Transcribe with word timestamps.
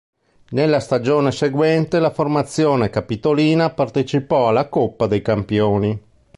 Nella 0.49 0.79
stagione 0.79 1.31
seguente 1.31 1.99
la 1.99 2.09
formazione 2.09 2.89
capitolina 2.89 3.69
partecipò 3.69 4.47
alla 4.47 4.67
Coppa 4.67 5.05
dei 5.05 5.21
Campioni. 5.21 6.03